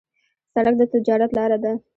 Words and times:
سړک 0.53 0.73
د 0.79 0.81
تجارت 0.93 1.31
لاره 1.37 1.57
ده. 1.63 1.73